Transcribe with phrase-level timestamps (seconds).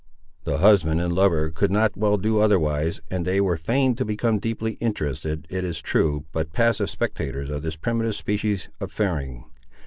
[0.45, 4.39] The husband and lover could not well do otherwise, and they were fain to become
[4.39, 9.43] deeply interested, it is true, but passive spectators of this primitive species of ferrying.